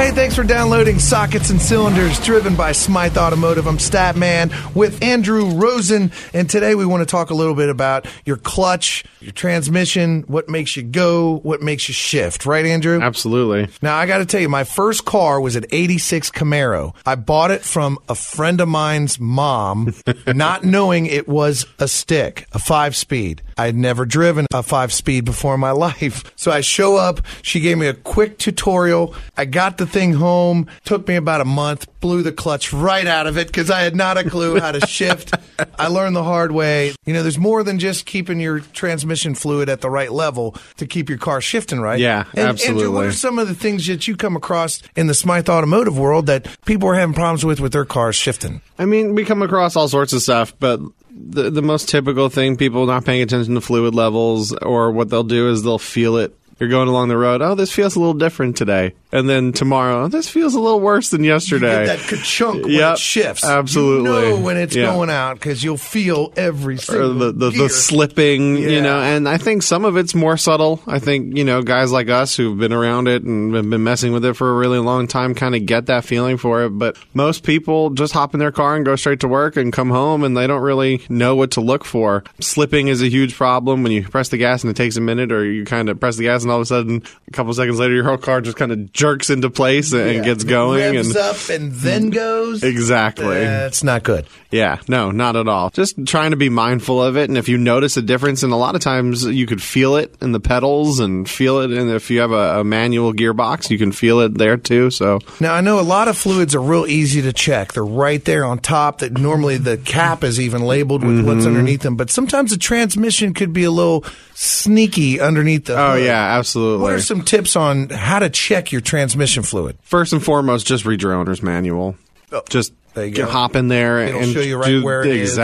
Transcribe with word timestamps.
Hey, 0.00 0.12
thanks 0.12 0.34
for 0.34 0.44
downloading 0.44 0.98
Sockets 0.98 1.50
and 1.50 1.60
Cylinders, 1.60 2.18
driven 2.24 2.56
by 2.56 2.72
Smyth 2.72 3.18
Automotive. 3.18 3.66
I'm 3.66 3.76
Stattman 3.76 4.74
with 4.74 5.02
Andrew 5.02 5.50
Rosen, 5.50 6.10
and 6.32 6.48
today 6.48 6.74
we 6.74 6.86
want 6.86 7.02
to 7.02 7.04
talk 7.04 7.28
a 7.28 7.34
little 7.34 7.54
bit 7.54 7.68
about 7.68 8.06
your 8.24 8.38
clutch, 8.38 9.04
your 9.20 9.32
transmission, 9.32 10.22
what 10.22 10.48
makes 10.48 10.74
you 10.74 10.84
go, 10.84 11.40
what 11.40 11.60
makes 11.60 11.86
you 11.86 11.92
shift. 11.92 12.46
Right, 12.46 12.64
Andrew? 12.64 12.98
Absolutely. 12.98 13.68
Now, 13.82 13.98
I 13.98 14.06
got 14.06 14.18
to 14.18 14.24
tell 14.24 14.40
you, 14.40 14.48
my 14.48 14.64
first 14.64 15.04
car 15.04 15.38
was 15.38 15.54
an 15.54 15.66
86 15.70 16.30
Camaro. 16.30 16.94
I 17.04 17.16
bought 17.16 17.50
it 17.50 17.60
from 17.60 17.98
a 18.08 18.14
friend 18.14 18.62
of 18.62 18.68
mine's 18.68 19.20
mom, 19.20 19.92
not 20.26 20.64
knowing 20.64 21.04
it 21.04 21.28
was 21.28 21.66
a 21.78 21.86
stick, 21.86 22.46
a 22.52 22.58
five 22.58 22.96
speed. 22.96 23.42
I 23.60 23.66
had 23.66 23.76
never 23.76 24.06
driven 24.06 24.46
a 24.54 24.62
five 24.62 24.90
speed 24.90 25.26
before 25.26 25.52
in 25.52 25.60
my 25.60 25.70
life. 25.86 26.32
So 26.34 26.50
I 26.50 26.62
show 26.62 26.96
up. 26.96 27.20
She 27.42 27.60
gave 27.60 27.76
me 27.76 27.88
a 27.88 27.94
quick 27.94 28.38
tutorial. 28.38 29.14
I 29.36 29.44
got 29.44 29.76
the 29.76 29.86
thing 29.86 30.14
home. 30.14 30.66
Took 30.86 31.06
me 31.06 31.16
about 31.16 31.42
a 31.42 31.44
month. 31.44 31.86
Blew 32.00 32.22
the 32.22 32.32
clutch 32.32 32.72
right 32.72 33.06
out 33.06 33.26
of 33.26 33.36
it 33.36 33.48
because 33.48 33.70
I 33.70 33.82
had 33.82 33.94
not 33.94 34.16
a 34.16 34.24
clue 34.28 34.58
how 34.58 34.72
to 34.72 34.86
shift. 34.86 35.34
I 35.78 35.88
learned 35.88 36.16
the 36.16 36.24
hard 36.24 36.52
way. 36.52 36.94
You 37.04 37.12
know, 37.12 37.22
there's 37.22 37.36
more 37.38 37.62
than 37.62 37.78
just 37.78 38.06
keeping 38.06 38.40
your 38.40 38.60
transmission 38.60 39.34
fluid 39.34 39.68
at 39.68 39.82
the 39.82 39.90
right 39.90 40.10
level 40.10 40.56
to 40.78 40.86
keep 40.86 41.10
your 41.10 41.18
car 41.18 41.42
shifting 41.42 41.80
right. 41.80 42.00
Yeah, 42.00 42.24
And, 42.32 42.58
Andrew, 42.62 42.90
what 42.90 43.04
are 43.04 43.12
some 43.12 43.38
of 43.38 43.46
the 43.46 43.54
things 43.54 43.86
that 43.88 44.08
you 44.08 44.16
come 44.16 44.36
across 44.36 44.80
in 44.96 45.06
the 45.06 45.14
Smyth 45.14 45.50
automotive 45.50 45.98
world 45.98 46.24
that 46.26 46.46
people 46.64 46.88
are 46.88 46.94
having 46.94 47.14
problems 47.14 47.44
with 47.44 47.60
with 47.60 47.72
their 47.72 47.84
cars 47.84 48.16
shifting? 48.16 48.62
I 48.78 48.86
mean, 48.86 49.14
we 49.14 49.26
come 49.26 49.42
across 49.42 49.76
all 49.76 49.88
sorts 49.88 50.14
of 50.14 50.22
stuff, 50.22 50.54
but 50.58 50.80
the 51.14 51.50
the 51.50 51.62
most 51.62 51.88
typical 51.88 52.28
thing 52.28 52.56
people 52.56 52.86
not 52.86 53.04
paying 53.04 53.22
attention 53.22 53.54
to 53.54 53.60
fluid 53.60 53.94
levels 53.94 54.52
or 54.52 54.90
what 54.90 55.08
they'll 55.08 55.24
do 55.24 55.48
is 55.50 55.62
they'll 55.62 55.78
feel 55.78 56.16
it. 56.16 56.36
You're 56.58 56.68
going 56.68 56.88
along 56.88 57.08
the 57.08 57.16
road. 57.16 57.40
Oh, 57.42 57.54
this 57.54 57.72
feels 57.72 57.96
a 57.96 57.98
little 57.98 58.14
different 58.14 58.56
today. 58.56 58.94
And 59.12 59.28
then 59.28 59.52
tomorrow, 59.52 60.06
this 60.08 60.28
feels 60.28 60.54
a 60.54 60.60
little 60.60 60.80
worse 60.80 61.08
than 61.10 61.24
yesterday. 61.24 61.80
You 61.80 61.86
get 61.86 61.98
that 61.98 62.08
ka-chunk 62.08 62.62
when 62.64 62.72
Yep, 62.74 62.92
it 62.94 62.98
shifts. 63.00 63.44
absolutely. 63.44 64.08
You 64.10 64.36
know 64.36 64.36
when 64.40 64.56
it's 64.56 64.76
Yeah. 64.76 64.86
going 64.94 65.10
out 65.10 65.34
because 65.34 65.64
you'll 65.64 65.76
feel 65.78 66.32
every 66.36 66.78
single 66.78 67.14
the, 67.14 67.32
the, 67.32 67.50
the 67.50 67.68
slipping, 67.68 68.56
Yeah. 68.56 68.68
you 68.68 68.80
know, 68.80 69.00
and 69.00 69.28
I 69.28 69.36
think 69.36 69.62
some 69.64 69.84
of 69.84 69.96
it's 69.96 70.14
more 70.14 70.36
subtle. 70.36 70.80
I 70.86 71.00
think, 71.00 71.36
you 71.36 71.42
know, 71.44 71.60
guys 71.62 71.90
like 71.90 72.08
us 72.08 72.36
who've 72.36 72.56
been 72.56 72.72
around 72.72 73.08
it 73.08 73.24
and 73.24 73.52
have 73.54 73.68
been 73.68 73.82
messing 73.82 74.12
with 74.12 74.24
it 74.24 74.34
for 74.34 74.48
a 74.50 74.54
really 74.54 74.78
long 74.78 75.08
time 75.08 75.34
kind 75.34 75.54
of 75.56 75.66
get 75.66 75.86
that 75.86 76.04
feeling 76.04 76.36
for 76.36 76.62
it. 76.62 76.70
But 76.70 76.96
most 77.12 77.42
people 77.42 77.90
just 77.90 78.12
hop 78.12 78.32
in 78.34 78.38
their 78.40 78.52
car 78.52 78.76
and 78.76 78.84
go 78.84 78.94
straight 78.94 79.20
to 79.20 79.28
work 79.28 79.56
and 79.56 79.72
come 79.72 79.90
home 79.90 80.22
and 80.22 80.36
they 80.36 80.46
don't 80.46 80.62
really 80.62 81.02
know 81.08 81.34
what 81.34 81.50
to 81.52 81.60
look 81.60 81.84
for. 81.84 82.22
Slipping 82.40 82.86
is 82.88 83.02
a 83.02 83.08
huge 83.08 83.34
problem 83.34 83.82
when 83.82 83.90
you 83.92 84.02
press 84.04 84.28
the 84.28 84.36
gas 84.38 84.62
and 84.62 84.70
it 84.70 84.76
takes 84.76 84.96
a 84.96 85.00
minute 85.00 85.32
or 85.32 85.44
you 85.44 85.64
kind 85.64 85.88
of 85.88 85.98
press 85.98 86.16
the 86.16 86.22
gas 86.24 86.42
and 86.42 86.50
all 86.52 86.58
of 86.58 86.62
a 86.62 86.66
sudden 86.66 87.02
a 87.26 87.30
couple 87.32 87.52
seconds 87.52 87.78
later 87.80 87.94
your 87.94 88.04
whole 88.04 88.16
car 88.16 88.40
just 88.40 88.56
kind 88.56 88.70
of 88.70 88.92
jerks 89.00 89.30
into 89.30 89.48
place 89.48 89.92
and, 89.92 90.16
Yeah. 90.16 90.22
gets 90.22 90.44
going. 90.44 90.80
Revs 90.94 91.08
and 91.08 91.16
up 91.16 91.48
and 91.48 91.72
then 91.72 92.10
goes. 92.10 92.62
Exactly. 92.62 93.38
That's 93.44 93.82
not 93.82 94.02
good. 94.02 94.26
Yeah, 94.50 94.78
no, 94.88 95.10
not 95.12 95.36
at 95.36 95.46
all. 95.48 95.70
Just 95.70 96.04
trying 96.06 96.32
to 96.32 96.36
be 96.36 96.48
mindful 96.48 97.00
of 97.02 97.16
it. 97.16 97.28
And 97.30 97.38
if 97.38 97.48
you 97.48 97.56
notice 97.56 97.96
a 97.96 98.02
difference, 98.02 98.42
and 98.42 98.52
a 98.52 98.56
lot 98.56 98.74
of 98.74 98.80
times 98.80 99.24
you 99.24 99.46
could 99.46 99.62
feel 99.62 99.94
it 99.96 100.12
in 100.20 100.32
the 100.32 100.40
pedals 100.40 100.98
and 101.00 101.28
feel 101.30 101.60
it. 101.60 101.70
And 101.70 101.88
if 101.90 102.10
you 102.10 102.20
have 102.20 102.32
a, 102.32 102.60
a 102.60 102.64
manual 102.64 103.12
gearbox, 103.14 103.70
you 103.70 103.78
can 103.78 103.92
feel 103.92 104.20
it 104.20 104.36
there 104.36 104.56
too. 104.56 104.90
So, 104.90 105.20
Now 105.38 105.54
I 105.54 105.60
know 105.60 105.78
a 105.78 105.82
lot 105.82 106.08
of 106.08 106.16
fluids 106.18 106.54
are 106.54 106.60
real 106.60 106.86
easy 106.86 107.22
to 107.22 107.32
check. 107.32 107.72
They're 107.72 107.84
right 107.84 108.24
there 108.24 108.44
on 108.44 108.58
top. 108.58 108.98
That 108.98 109.12
normally 109.16 109.56
the 109.56 109.76
cap 109.78 110.24
is 110.24 110.38
even 110.40 110.62
labeled 110.62 111.04
with 111.04 111.18
Mm-hmm. 111.18 111.26
what's 111.28 111.46
underneath 111.46 111.82
them. 111.82 111.96
But 111.96 112.10
sometimes 112.10 112.50
the 112.50 112.56
transmission 112.58 113.32
could 113.34 113.52
be 113.52 113.64
a 113.64 113.70
little 113.70 114.04
sneaky 114.34 115.20
underneath 115.20 115.66
the. 115.66 115.78
oh 115.78 115.92
hood. 115.94 116.04
yeah, 116.04 116.36
absolutely. 116.38 116.82
What 116.82 116.92
are 116.94 117.00
some 117.00 117.22
tips 117.22 117.54
on 117.56 117.88
how 117.90 118.18
to 118.18 118.30
check 118.30 118.72
your 118.72 118.80
transmission 118.90 119.42
fluid? 119.44 119.78
First 119.82 120.12
and 120.12 120.22
foremost, 120.22 120.66
just 120.66 120.84
read 120.84 121.00
your 121.02 121.12
owner's 121.14 121.42
manual. 121.42 121.96
Oh, 122.32 122.42
just 122.50 122.72
Oh, 122.96 123.08
go. 123.08 123.24
hop 123.26 123.54
in 123.54 123.68
there 123.68 124.00
It'll 124.00 124.20
and 124.20 124.32
show 124.32 124.40
you 124.40 124.58
right 124.58 124.66
do- 124.68 124.82
where 124.84 125.02
it 125.02 125.14
is. 125.14 125.38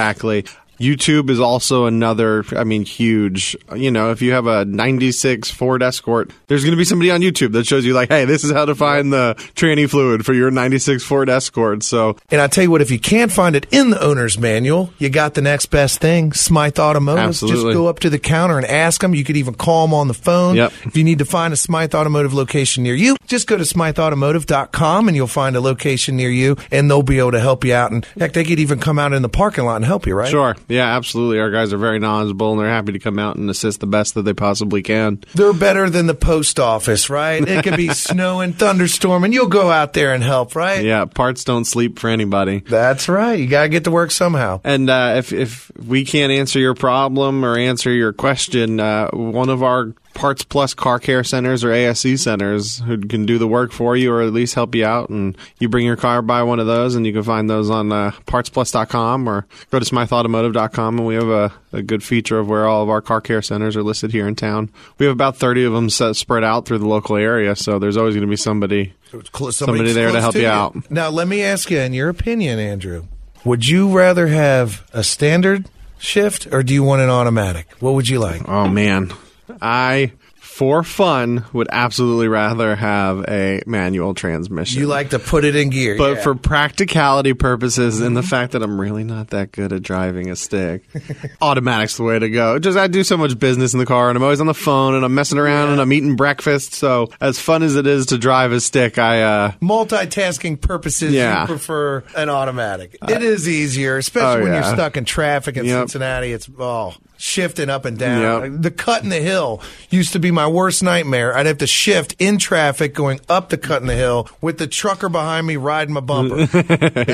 YouTube 0.78 1.30
is 1.30 1.40
also 1.40 1.86
another, 1.86 2.44
I 2.56 2.64
mean, 2.64 2.84
huge. 2.84 3.56
You 3.74 3.90
know, 3.90 4.10
if 4.10 4.22
you 4.22 4.32
have 4.32 4.46
a 4.46 4.64
96 4.64 5.50
Ford 5.50 5.82
Escort, 5.82 6.30
there's 6.46 6.62
going 6.64 6.72
to 6.72 6.76
be 6.76 6.84
somebody 6.84 7.10
on 7.10 7.20
YouTube 7.20 7.52
that 7.52 7.66
shows 7.66 7.84
you, 7.84 7.94
like, 7.94 8.08
hey, 8.08 8.24
this 8.24 8.44
is 8.44 8.52
how 8.52 8.64
to 8.64 8.74
find 8.74 9.12
the 9.12 9.34
tranny 9.54 9.88
fluid 9.88 10.24
for 10.24 10.34
your 10.34 10.50
96 10.50 11.04
Ford 11.04 11.28
Escort. 11.28 11.82
So, 11.82 12.16
And 12.30 12.40
I 12.40 12.46
tell 12.46 12.64
you 12.64 12.70
what, 12.70 12.82
if 12.82 12.90
you 12.90 12.98
can't 12.98 13.32
find 13.32 13.56
it 13.56 13.66
in 13.70 13.90
the 13.90 14.02
owner's 14.02 14.38
manual, 14.38 14.92
you 14.98 15.08
got 15.08 15.34
the 15.34 15.42
next 15.42 15.66
best 15.66 16.00
thing, 16.00 16.32
Smyth 16.32 16.78
Automotive. 16.78 17.24
Absolutely. 17.24 17.62
Just 17.62 17.74
go 17.74 17.86
up 17.86 17.98
to 18.00 18.10
the 18.10 18.18
counter 18.18 18.56
and 18.56 18.66
ask 18.66 19.00
them. 19.00 19.14
You 19.14 19.24
could 19.24 19.36
even 19.36 19.54
call 19.54 19.86
them 19.86 19.94
on 19.94 20.08
the 20.08 20.14
phone. 20.14 20.56
Yep. 20.56 20.72
If 20.84 20.96
you 20.96 21.04
need 21.04 21.18
to 21.18 21.24
find 21.24 21.52
a 21.52 21.56
Smyth 21.56 21.94
Automotive 21.94 22.34
location 22.34 22.82
near 22.82 22.94
you, 22.94 23.16
just 23.26 23.46
go 23.46 23.56
to 23.56 23.64
smythautomotive.com 23.64 25.08
and 25.08 25.16
you'll 25.16 25.26
find 25.26 25.56
a 25.56 25.60
location 25.60 26.16
near 26.16 26.30
you 26.30 26.56
and 26.70 26.90
they'll 26.90 27.02
be 27.02 27.18
able 27.18 27.32
to 27.32 27.40
help 27.40 27.64
you 27.64 27.74
out. 27.74 27.92
And 27.92 28.04
heck, 28.18 28.32
they 28.32 28.44
could 28.44 28.58
even 28.58 28.78
come 28.78 28.98
out 28.98 29.12
in 29.12 29.22
the 29.22 29.28
parking 29.28 29.64
lot 29.64 29.76
and 29.76 29.84
help 29.84 30.06
you, 30.06 30.14
right? 30.14 30.28
Sure. 30.28 30.56
Yeah, 30.68 30.96
absolutely. 30.96 31.38
Our 31.38 31.50
guys 31.50 31.72
are 31.72 31.78
very 31.78 31.98
knowledgeable 31.98 32.52
and 32.52 32.60
they're 32.60 32.68
happy 32.68 32.92
to 32.92 32.98
come 32.98 33.18
out 33.18 33.36
and 33.36 33.48
assist 33.48 33.80
the 33.80 33.86
best 33.86 34.14
that 34.14 34.22
they 34.22 34.34
possibly 34.34 34.82
can. 34.82 35.22
They're 35.34 35.52
better 35.52 35.88
than 35.88 36.06
the 36.06 36.14
post 36.14 36.58
office, 36.58 37.08
right? 37.08 37.46
It 37.46 37.62
could 37.62 37.76
be 37.76 37.88
snow 37.94 38.40
and 38.40 38.58
thunderstorm, 38.58 39.22
and 39.24 39.32
You'll 39.36 39.48
go 39.48 39.70
out 39.70 39.92
there 39.92 40.14
and 40.14 40.22
help, 40.24 40.56
right? 40.56 40.82
Yeah, 40.82 41.04
parts 41.04 41.44
don't 41.44 41.66
sleep 41.66 41.98
for 41.98 42.08
anybody. 42.08 42.60
That's 42.60 43.06
right. 43.06 43.38
You 43.38 43.46
got 43.46 43.64
to 43.64 43.68
get 43.68 43.84
to 43.84 43.90
work 43.90 44.10
somehow. 44.10 44.62
And 44.64 44.88
uh, 44.88 45.16
if 45.18 45.30
if 45.32 45.70
we 45.76 46.06
can't 46.06 46.32
answer 46.32 46.58
your 46.58 46.74
problem 46.74 47.44
or 47.44 47.58
answer 47.58 47.92
your 47.92 48.14
question, 48.14 48.80
uh, 48.80 49.10
one 49.10 49.50
of 49.50 49.62
our 49.62 49.92
Parts 50.16 50.42
Plus 50.44 50.74
car 50.74 50.98
care 50.98 51.22
centers 51.22 51.62
or 51.62 51.68
ASC 51.68 52.18
centers 52.18 52.78
who 52.80 52.98
can 52.98 53.26
do 53.26 53.38
the 53.38 53.46
work 53.46 53.70
for 53.70 53.96
you 53.96 54.12
or 54.12 54.22
at 54.22 54.32
least 54.32 54.54
help 54.54 54.74
you 54.74 54.84
out, 54.84 55.10
and 55.10 55.36
you 55.60 55.68
bring 55.68 55.86
your 55.86 55.96
car 55.96 56.22
by 56.22 56.42
one 56.42 56.58
of 56.58 56.66
those, 56.66 56.94
and 56.94 57.06
you 57.06 57.12
can 57.12 57.22
find 57.22 57.48
those 57.48 57.70
on 57.70 57.92
uh, 57.92 58.10
PartsPlus.com 58.26 59.28
or 59.28 59.46
go 59.70 59.78
to 59.78 59.84
SmythAutomotive.com, 59.84 60.98
and 60.98 61.06
we 61.06 61.14
have 61.14 61.28
a, 61.28 61.52
a 61.72 61.82
good 61.82 62.02
feature 62.02 62.38
of 62.38 62.48
where 62.48 62.66
all 62.66 62.82
of 62.82 62.88
our 62.88 63.00
car 63.02 63.20
care 63.20 63.42
centers 63.42 63.76
are 63.76 63.82
listed 63.82 64.10
here 64.10 64.26
in 64.26 64.34
town. 64.34 64.70
We 64.98 65.06
have 65.06 65.12
about 65.12 65.36
thirty 65.36 65.64
of 65.64 65.72
them 65.72 65.90
set, 65.90 66.16
spread 66.16 66.42
out 66.44 66.66
through 66.66 66.78
the 66.78 66.88
local 66.88 67.16
area, 67.16 67.54
so 67.54 67.78
there's 67.78 67.96
always 67.96 68.14
going 68.14 68.26
to 68.26 68.30
be 68.30 68.36
somebody 68.36 68.94
Cl- 69.10 69.52
Somebody 69.52 69.92
there 69.92 70.10
to 70.10 70.20
help 70.20 70.34
you 70.34 70.48
out. 70.48 70.90
Now, 70.90 71.10
let 71.10 71.28
me 71.28 71.42
ask 71.42 71.70
you, 71.70 71.78
in 71.78 71.92
your 71.92 72.08
opinion, 72.08 72.58
Andrew, 72.58 73.06
would 73.44 73.66
you 73.68 73.88
rather 73.96 74.26
have 74.26 74.84
a 74.92 75.04
standard 75.04 75.68
shift 75.98 76.48
or 76.52 76.62
do 76.62 76.74
you 76.74 76.82
want 76.82 77.02
an 77.02 77.08
automatic? 77.10 77.70
What 77.80 77.94
would 77.94 78.08
you 78.08 78.18
like? 78.18 78.48
Oh 78.48 78.68
man, 78.68 79.12
I 79.60 80.12
for 80.46 80.82
fun 80.82 81.44
would 81.52 81.68
absolutely 81.70 82.28
rather 82.28 82.74
have 82.76 83.22
a 83.28 83.60
manual 83.66 84.14
transmission. 84.14 84.80
You 84.80 84.86
like 84.86 85.10
to 85.10 85.18
put 85.18 85.44
it 85.44 85.54
in 85.54 85.68
gear, 85.68 85.98
but 85.98 86.04
yeah. 86.04 86.14
Mm-hmm. 86.14 86.22
for 86.22 86.34
practicality 86.34 87.34
purposes 87.34 88.00
and 88.00 88.16
the 88.16 88.22
fact 88.22 88.52
that 88.52 88.62
I'm 88.62 88.80
really 88.80 89.04
not 89.04 89.30
that 89.30 89.52
good 89.52 89.72
at 89.74 89.82
driving 89.82 90.30
a 90.30 90.36
stick, 90.36 90.82
automatic's 91.42 91.98
the 91.98 92.04
way 92.04 92.18
to 92.18 92.30
go. 92.30 92.58
Just 92.58 92.78
I 92.78 92.86
do 92.86 93.04
so 93.04 93.18
much 93.18 93.38
business 93.38 93.74
in 93.74 93.80
the 93.80 93.86
car 93.86 94.08
and 94.08 94.16
I'm 94.16 94.22
always 94.22 94.40
on 94.40 94.46
the 94.46 94.54
phone 94.54 94.94
and 94.94 95.04
I'm 95.04 95.14
messing 95.14 95.38
around 95.38 95.72
and 95.72 95.80
I'm 95.80 95.92
eating 95.92 96.16
breakfast. 96.16 96.72
So 96.74 97.10
as 97.20 97.38
fun 97.38 97.62
as 97.62 97.76
it 97.76 97.86
is 97.86 98.06
to 98.06 98.18
drive 98.18 98.52
a 98.52 98.60
stick, 98.60 98.98
I 98.98 99.22
uh 99.22 99.52
multitasking 99.60 100.60
purposes, 100.60 101.12
Yeah. 101.12 101.42
you 101.42 101.46
prefer 101.48 102.02
an 102.16 102.30
automatic. 102.30 102.96
it 103.06 103.22
is 103.22 103.46
easier, 103.46 103.98
especially 103.98 104.40
oh, 104.40 104.44
when 104.44 104.54
you're 104.54 104.62
stuck 104.62 104.96
in 104.96 105.04
traffic 105.04 105.56
in 105.58 105.66
Yep. 105.66 105.80
Cincinnati. 105.80 106.32
It's 106.32 106.48
oh. 106.58 106.94
Shifting 107.18 107.70
up 107.70 107.84
and 107.84 107.98
down. 107.98 108.52
Yep. 108.52 108.62
The 108.62 108.70
cut 108.70 109.02
in 109.02 109.08
the 109.08 109.20
hill 109.20 109.62
used 109.90 110.12
to 110.12 110.18
be 110.18 110.30
my 110.30 110.46
worst 110.46 110.82
nightmare. 110.82 111.36
I'd 111.36 111.46
have 111.46 111.58
to 111.58 111.66
shift 111.66 112.14
in 112.18 112.38
traffic 112.38 112.94
going 112.94 113.20
up 113.28 113.48
the 113.48 113.58
cut 113.58 113.80
in 113.80 113.88
the 113.88 113.94
hill 113.94 114.28
with 114.40 114.58
the 114.58 114.66
trucker 114.66 115.08
behind 115.08 115.46
me 115.46 115.56
riding 115.56 115.94
my 115.94 116.00
bumper. 116.00 116.36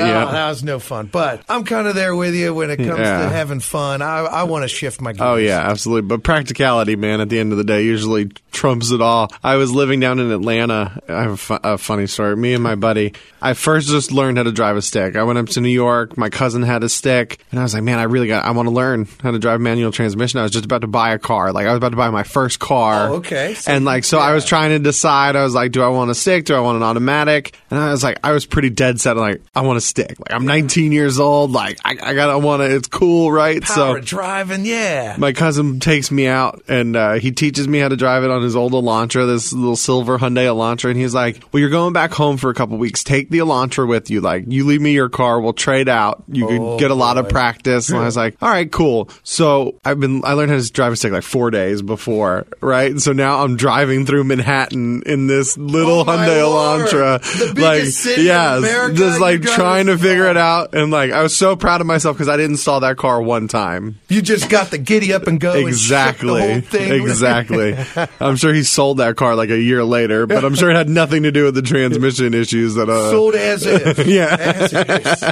Oh, 0.03 0.31
that 0.31 0.49
was 0.49 0.63
no 0.63 0.79
fun. 0.79 1.07
But 1.11 1.41
I'm 1.47 1.63
kind 1.65 1.87
of 1.87 1.95
there 1.95 2.15
with 2.15 2.35
you 2.35 2.53
when 2.53 2.69
it 2.69 2.77
comes 2.77 2.99
Yeah. 2.99 3.23
to 3.23 3.29
having 3.29 3.59
fun. 3.59 4.01
I, 4.01 4.19
I 4.19 4.43
want 4.43 4.63
to 4.63 4.67
shift 4.67 5.01
my 5.01 5.11
oh, 5.11 5.13
gears. 5.13 5.21
Oh 5.27 5.35
yeah, 5.35 5.59
absolutely. 5.69 6.07
But 6.07 6.23
practicality, 6.23 6.95
man, 6.95 7.21
at 7.21 7.29
the 7.29 7.39
end 7.39 7.51
of 7.51 7.57
the 7.57 7.63
day, 7.63 7.83
usually 7.83 8.31
trumps 8.53 8.91
it 8.91 9.01
all. 9.01 9.31
I 9.43 9.55
was 9.55 9.71
living 9.71 9.99
down 9.99 10.19
in 10.19 10.31
Atlanta. 10.31 11.01
I 11.09 11.23
have 11.23 11.31
a, 11.31 11.37
fu- 11.37 11.59
a 11.63 11.77
funny 11.77 12.07
story. 12.07 12.35
Me 12.37 12.53
and 12.53 12.63
my 12.63 12.75
buddy, 12.75 13.13
I 13.41 13.53
first 13.53 13.89
just 13.89 14.11
learned 14.11 14.37
how 14.37 14.43
to 14.43 14.51
drive 14.51 14.77
a 14.77 14.81
stick. 14.81 15.15
I 15.15 15.23
went 15.23 15.39
up 15.39 15.47
to 15.49 15.61
New 15.61 15.69
York. 15.69 16.17
My 16.17 16.29
cousin 16.29 16.61
had 16.61 16.83
a 16.83 16.89
stick, 16.89 17.39
and 17.51 17.59
I 17.59 17.63
was 17.63 17.73
like, 17.73 17.83
man, 17.83 17.99
I 17.99 18.03
really 18.03 18.27
got. 18.27 18.45
I 18.45 18.51
want 18.51 18.67
to 18.67 18.73
learn 18.73 19.07
how 19.21 19.31
to 19.31 19.39
drive 19.39 19.59
manual 19.59 19.91
transmission. 19.91 20.39
I 20.39 20.43
was 20.43 20.51
just 20.51 20.65
about 20.65 20.81
to 20.81 20.87
buy 20.87 21.13
a 21.13 21.19
car. 21.19 21.51
Like 21.51 21.65
I 21.65 21.69
was 21.69 21.77
about 21.77 21.89
to 21.89 21.97
buy 21.97 22.09
my 22.09 22.23
first 22.23 22.59
car. 22.59 23.09
Oh, 23.09 23.13
okay. 23.15 23.55
So 23.55 23.71
and 23.71 23.83
like 23.83 24.03
so, 24.03 24.19
I 24.19 24.33
was 24.33 24.45
trying 24.45 24.69
to 24.69 24.79
decide. 24.79 25.35
I 25.35 25.43
was 25.43 25.53
like, 25.53 25.71
do 25.71 25.81
I 25.81 25.89
want 25.89 26.11
a 26.11 26.15
stick? 26.15 26.45
Do 26.45 26.55
I 26.55 26.59
want 26.59 26.77
an 26.77 26.83
automatic? 26.83 27.57
And 27.69 27.79
I 27.79 27.91
was 27.91 28.03
like, 28.03 28.19
I 28.23 28.31
was 28.31 28.45
pretty 28.45 28.69
dead 28.69 29.01
set. 29.01 29.17
Like 29.17 29.41
I 29.55 29.61
want 29.61 29.77
a 29.77 29.81
stick. 29.81 30.19
Like 30.19 30.33
I'm 30.33 30.45
19 30.45 30.91
years 30.91 31.19
old. 31.19 31.51
Like 31.51 31.79
I, 31.83 31.97
I 32.01 32.13
gotta 32.13 32.37
want 32.37 32.61
to. 32.61 32.73
It's 32.75 32.87
cool, 32.87 33.31
right? 33.31 33.61
Power 33.61 33.99
driving, 33.99 34.65
yeah. 34.65 35.15
my 35.17 35.33
cousin 35.33 35.79
takes 35.79 36.11
me 36.11 36.27
out 36.27 36.63
and 36.67 36.95
uh, 36.95 37.13
he 37.13 37.31
teaches 37.31 37.67
me 37.67 37.79
how 37.79 37.87
to 37.87 37.95
drive 37.95 38.23
it 38.23 38.31
on 38.31 38.42
his 38.43 38.55
old 38.55 38.73
Elantra, 38.73 39.25
this 39.27 39.51
little 39.53 39.75
silver 39.75 40.17
Hyundai 40.17 40.45
Elantra, 40.45 40.89
and 40.91 40.99
he's 40.99 41.13
like, 41.15 41.41
"Well, 41.51 41.61
you're 41.61 41.69
going 41.69 41.93
back 41.93 42.13
home 42.13 42.37
for 42.37 42.49
a 42.49 42.53
couple 42.53 42.77
weeks. 42.77 43.03
Take 43.03 43.29
the 43.29 43.39
Elantra 43.39 43.87
with 43.87 44.09
you. 44.09 44.21
Like, 44.21 44.45
you 44.47 44.65
leave 44.65 44.81
me 44.81 44.93
your 44.93 45.09
car. 45.09 45.39
We'll 45.41 45.53
trade 45.53 45.89
out. 45.89 46.23
You 46.31 46.45
Oh, 46.45 46.47
could 46.47 46.79
get 46.79 46.91
a 46.91 46.95
lot 46.95 47.17
of 47.17 47.29
practice." 47.29 47.89
And 47.89 47.97
I 47.99 48.03
was 48.05 48.17
like, 48.17 48.35
"All 48.41 48.49
right, 48.49 48.71
cool." 48.71 49.09
So 49.23 49.75
I've 49.85 49.99
been 49.99 50.23
I 50.25 50.33
learned 50.33 50.51
how 50.51 50.57
to 50.59 50.71
drive 50.71 50.93
a 50.93 50.95
stick 50.95 51.11
like 51.11 51.23
four 51.23 51.51
days 51.51 51.81
before, 51.81 52.45
right? 52.61 52.99
So 52.99 53.13
now 53.13 53.43
I'm 53.43 53.55
driving 53.57 54.05
through 54.05 54.23
Manhattan 54.25 55.03
in 55.05 55.27
this 55.27 55.57
little 55.57 56.01
Oh, 56.01 56.05
Hyundai. 56.05 56.43
Elantra, 56.43 57.53
The 57.55 57.61
like 57.61 57.83
city 57.85 58.21
in 58.21 58.27
yes, 58.27 58.59
America, 58.59 58.95
just 58.95 59.19
like 59.19 59.41
trying 59.41 59.87
to 59.87 59.97
figure 59.97 60.27
it 60.27 60.37
out, 60.37 60.73
and 60.75 60.91
like 60.91 61.11
I 61.11 61.21
was 61.23 61.35
so 61.35 61.55
proud 61.55 61.81
of 61.81 61.87
myself 61.87 62.15
because 62.17 62.29
I 62.29 62.37
didn't 62.37 62.51
install 62.51 62.79
that 62.81 62.97
car 62.97 63.21
one 63.21 63.47
time. 63.47 63.99
You 64.09 64.21
just 64.21 64.49
got 64.49 64.71
the 64.71 64.77
giddy 64.77 65.13
up 65.13 65.27
and 65.27 65.39
go. 65.39 65.53
And 65.53 65.67
Exactly. 65.67 66.41
whole 66.41 66.61
thing. 66.61 67.01
Exactly. 67.03 67.75
I'm 68.19 68.32
sure 68.37 68.53
he 68.53 68.63
sold 68.63 68.97
that 68.97 69.15
car 69.15 69.35
like 69.35 69.49
a 69.49 69.59
year 69.59 69.83
later, 69.83 70.25
but 70.27 70.43
I'm 70.43 70.55
sure 70.55 70.69
it 70.69 70.75
had 70.75 70.89
nothing 70.89 71.23
to 71.23 71.31
do 71.31 71.45
with 71.45 71.55
the 71.55 71.61
transmission 71.61 72.33
issues 72.33 72.75
that 72.75 72.89
uh 72.89 73.11
Sold 73.11 73.35
as 73.35 73.65
if. 73.65 74.05
Yeah. 74.13 74.35
As 74.39 74.73
is. 74.73 75.23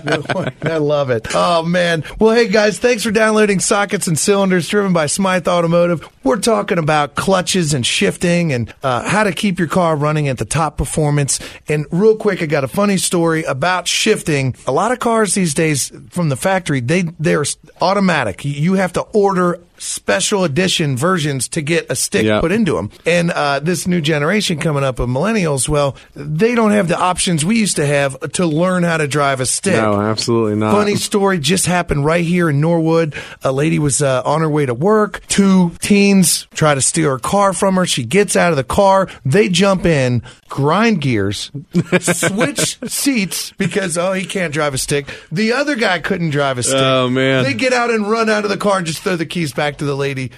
I 0.63 0.77
love 0.77 1.09
it. 1.09 1.27
Oh, 1.33 1.63
man. 1.63 2.03
Well, 2.19 2.33
hey, 2.36 2.48
guys, 2.48 2.80
thanks 2.80 3.03
for 3.03 3.12
downloading 3.12 3.59
Sockets 3.59 4.07
and 4.07 4.18
Cylinders 4.18 4.68
driven 4.68 4.94
by 4.94 5.06
Smyth 5.07 5.48
Automotive. 5.48 6.07
We're 6.24 6.39
talking 6.39 6.77
about 6.77 7.15
clutches 7.15 7.74
and 7.74 7.86
shifting 7.86 8.53
and 8.53 8.74
uh, 8.83 9.07
how 9.07 9.24
to 9.24 9.31
keep 9.31 9.59
your 9.59 9.68
car 9.68 9.95
running 9.95 10.27
at 10.27 10.38
the 10.38 10.45
top 10.45 10.77
performance. 10.77 11.39
And 11.68 11.86
real 11.92 12.15
quick, 12.15 12.42
I 12.42 12.45
got 12.45 12.63
a 12.63 12.68
funny 12.68 12.97
story 12.97 13.44
about 13.44 13.88
shifting. 13.88 14.56
A 14.68 14.71
lot 14.71 14.92
of 14.92 15.00
cars 15.00 15.33
these 15.33 15.54
days 15.54 15.92
from 16.09 16.30
the 16.30 16.36
factory, 16.38 16.80
they, 16.80 17.04
they're 17.19 17.45
automatic. 17.81 18.45
You 18.45 18.74
have 18.74 18.94
to 18.94 19.01
order 19.01 19.59
special 19.81 20.44
edition 20.44 20.95
versions 20.95 21.48
to 21.50 21.62
get 21.62 21.88
a 21.89 21.95
stick 21.95 22.25
Yep. 22.25 22.42
put 22.42 22.51
into 22.51 22.74
them. 22.75 22.92
And 23.06 23.31
uh, 23.31 23.60
this 23.60 23.88
new 23.88 24.00
generation 24.01 24.60
coming 24.60 24.83
up 24.83 25.00
of 25.00 25.10
millennials, 25.10 25.68
well, 25.68 25.95
they 26.16 26.54
don't 26.56 26.72
have 26.72 26.88
the 26.88 26.98
options 27.00 27.44
we 27.44 27.57
used 27.57 27.78
to 27.78 27.86
have 27.86 28.19
to 28.33 28.45
learn 28.45 28.83
how 28.83 28.98
to 28.98 29.07
drive 29.07 29.39
a 29.39 29.45
stick. 29.45 29.74
No, 29.74 30.00
absolutely 30.00 30.56
not. 30.56 30.72
Funny 30.74 30.95
story 30.95 31.39
just 31.39 31.66
happened 31.66 32.06
right 32.06 32.24
here 32.24 32.50
in 32.50 32.62
Norwood. 32.62 33.16
A 33.44 33.51
lady 33.51 33.80
was 33.80 34.01
uh, 34.01 34.22
on 34.24 34.42
her 34.42 34.50
way 34.50 34.66
to 34.66 34.74
work. 34.74 35.25
Two 35.28 35.72
teens 35.81 36.48
try 36.54 36.75
to 36.75 36.81
steal 36.81 37.10
her 37.10 37.19
car 37.19 37.54
from 37.54 37.75
her. 37.75 37.86
She 37.86 38.04
gets 38.04 38.36
out 38.36 38.51
of 38.51 38.57
the 38.57 38.63
car. 38.63 39.07
They 39.25 39.50
jump 39.50 39.86
in, 39.86 40.22
grind 40.48 41.01
gears, 41.01 41.51
switch 42.00 42.78
seats 42.88 43.51
because, 43.57 43.98
oh, 43.98 44.13
he 44.13 44.25
can't 44.25 44.54
drive 44.54 44.74
a 44.74 44.78
stick. 44.78 45.07
The 45.31 45.54
other 45.54 45.75
guy 45.75 46.00
couldn't 46.00 46.30
drive 46.31 46.57
a 46.57 46.63
stick. 46.63 46.75
Oh, 46.80 47.10
man. 47.10 47.44
They 47.44 47.54
get 47.54 47.74
out 47.74 47.89
and 47.89 48.10
run 48.10 48.30
out 48.30 48.44
of 48.44 48.50
the 48.50 48.57
car 48.57 48.78
and 48.78 48.86
just 48.86 49.01
throw 49.01 49.16
the 49.16 49.25
keys 49.25 49.54
back 49.54 49.70
to 49.77 49.85
the 49.85 49.95
lady. 49.95 50.31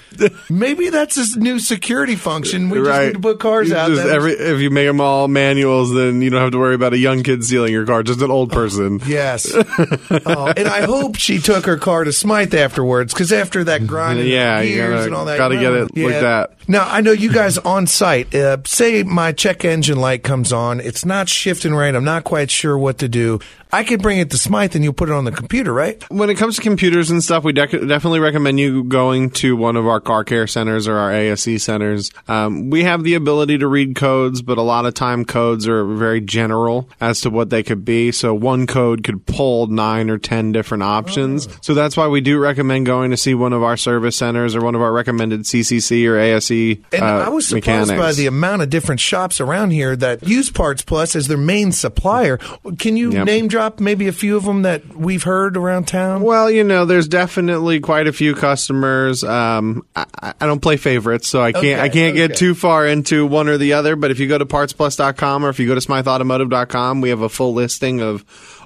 Maybe 0.50 0.90
that's 0.90 1.36
a 1.36 1.40
new 1.40 1.60
security 1.60 2.16
function. 2.16 2.70
We 2.70 2.80
just 2.80 2.90
right. 2.90 3.08
need 3.08 3.14
to 3.14 3.20
put 3.20 3.40
cars 3.40 3.70
You 3.70 3.76
out 3.76 3.90
just 3.90 4.08
every, 4.08 4.34
if 4.34 4.60
you 4.60 4.70
make 4.70 4.88
them 4.88 5.02
all 5.02 5.28
manuals, 5.28 5.94
then 5.94 6.22
you 6.22 6.30
don't 6.30 6.42
have 6.42 6.52
to 6.52 6.60
worry 6.60 6.76
about 6.76 6.94
a 6.94 6.98
young 6.98 7.24
kid 7.24 7.44
stealing 7.44 7.74
your 7.74 7.86
car, 7.86 8.04
just 8.04 8.22
an 8.22 8.32
old 8.32 8.52
oh, 8.52 8.56
person. 8.56 9.02
Yes. 9.06 9.52
oh, 9.56 10.54
and 10.56 10.68
I 10.68 10.84
hope 10.84 11.18
she 11.18 11.40
took 11.40 11.66
her 11.66 11.78
car 11.78 12.04
to 12.04 12.12
Smyth 12.12 12.54
afterwards 12.54 13.14
because 13.14 13.32
after 13.32 13.64
that 13.66 13.88
grinding 13.88 14.28
Yeah, 14.28 14.62
you 14.62 14.78
gotta- 14.78 15.04
and 15.04 15.16
all 15.16 15.26
that. 15.26 15.38
gotta 15.38 15.56
get 15.56 15.74
it 15.74 15.98
like 15.98 16.22
that. 16.22 16.54
Now, 16.68 16.88
I 16.90 17.02
know 17.02 17.12
you 17.12 17.32
guys 17.32 17.58
on 17.58 17.88
site, 17.88 18.34
uh, 18.34 18.58
say 18.66 19.04
my 19.04 19.32
check 19.32 19.66
engine 19.66 20.00
light 20.00 20.24
comes 20.24 20.54
on. 20.54 20.80
It's 20.80 21.06
not 21.06 21.28
shifting 21.28 21.74
right. 21.74 21.94
I'm 21.94 22.06
not 22.06 22.24
quite 22.24 22.50
sure 22.50 22.78
what 22.78 23.00
to 23.00 23.10
do. 23.10 23.40
I 23.74 23.84
could 23.84 24.04
bring 24.04 24.20
it 24.20 24.30
to 24.30 24.38
Smyth 24.38 24.76
and 24.76 24.84
you'll 24.84 24.94
put 24.94 25.10
it 25.10 25.14
on 25.14 25.26
the 25.26 25.32
computer, 25.32 25.74
right? 25.74 26.02
When 26.12 26.30
it 26.30 26.36
comes 26.36 26.58
to 26.58 26.62
computers 26.62 27.10
and 27.10 27.24
stuff, 27.24 27.44
we 27.44 27.54
dec- 27.54 27.88
definitely 27.88 28.20
recommend 28.20 28.60
you 28.60 28.84
going 28.84 29.32
to 29.32 29.56
one 29.56 29.78
of 29.78 29.88
our 29.88 30.00
car 30.00 30.24
care 30.24 30.46
centers 30.46 30.88
or 30.88 30.96
our 30.96 31.10
ASC 31.10 31.60
centers. 31.60 32.12
Um, 32.28 32.70
we 32.70 32.84
have 32.84 33.04
the 33.04 33.16
ability 33.16 33.58
to 33.58 33.68
read 33.68 33.96
codes, 33.96 34.44
but 34.44 34.60
a 34.60 34.62
lot 34.62 34.86
of 34.86 34.94
time 34.94 35.26
codes 35.26 35.68
are 35.68 35.84
very 35.86 36.22
general 36.22 36.88
as 37.02 37.22
to 37.22 37.32
what 37.32 37.50
they 37.50 37.64
could 37.64 37.84
be. 37.84 38.12
So 38.12 38.36
one 38.36 38.68
code 38.68 39.04
could 39.04 39.26
pull 39.26 39.66
nine 39.66 40.12
or 40.12 40.20
ten 40.20 40.52
different 40.52 40.84
options. 40.84 41.48
Oh. 41.48 41.56
So 41.64 41.74
that's 41.74 41.98
why 41.98 42.08
we 42.08 42.22
do 42.22 42.38
recommend 42.38 42.86
going 42.86 43.10
to 43.10 43.18
see 43.18 43.34
one 43.34 43.54
of 43.54 43.64
our 43.64 43.76
service 43.76 44.16
centers 44.16 44.56
or 44.56 44.62
one 44.62 44.76
of 44.76 44.84
our 44.84 44.92
recommended 44.92 45.42
CCC 45.42 46.08
or 46.08 46.20
And 46.92 47.02
uh, 47.04 47.06
I 47.26 47.30
was 47.30 47.48
surprised 47.48 47.90
mechanics. 47.90 48.00
by 48.02 48.14
the 48.14 48.28
amount 48.28 48.62
of 48.62 48.70
different 48.70 49.02
shops 49.02 49.40
around 49.42 49.72
here 49.72 49.96
that 49.96 50.24
use 50.28 50.50
Parts 50.50 50.82
Plus 50.82 51.16
as 51.16 51.28
their 51.28 51.38
main 51.38 51.72
supplier. 51.72 52.38
Can 52.80 52.98
you 52.98 53.12
Yep. 53.12 53.26
name 53.26 53.48
drop 53.48 53.80
maybe 53.80 54.08
a 54.08 54.12
few 54.14 54.38
of 54.38 54.44
them 54.46 54.62
that 54.64 54.96
we've 54.96 55.24
heard 55.24 55.58
around 55.58 55.88
town? 55.88 56.22
Well, 56.22 56.50
you 56.50 56.64
know, 56.64 56.86
there's 56.86 57.08
definitely 57.08 57.80
quite 57.80 58.08
a 58.08 58.14
few 58.14 58.36
customers. 58.36 59.24
Um, 59.24 59.86
I, 59.96 60.06
I 60.40 60.46
don't 60.46 60.62
play 60.62 60.78
favorites, 60.78 61.28
so 61.28 61.42
I 61.42 61.52
can't 61.52 61.64
Okay, 61.66 61.80
I 61.80 61.90
can't 61.90 62.16
get 62.16 62.36
too 62.38 62.56
far 62.56 62.86
into 62.88 63.26
one 63.26 63.48
or 63.50 63.58
the 63.58 63.74
other. 63.74 63.96
But 63.96 64.12
if 64.12 64.20
you 64.20 64.28
go 64.28 64.38
to 64.38 64.46
partsplus.com 64.46 65.46
or 65.46 65.50
if 65.50 65.60
you 65.60 65.68
go 65.68 65.76
to 65.76 65.82
smythautomotive.com, 65.82 67.02
we 67.02 67.10
have 67.10 67.22
a 67.22 67.30
full 67.30 67.54
listing 67.54 68.02
of 68.02 68.24